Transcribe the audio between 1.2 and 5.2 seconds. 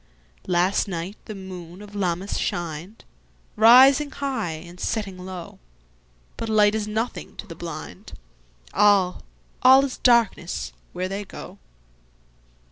the moon of Lammas shined, Rising high and setting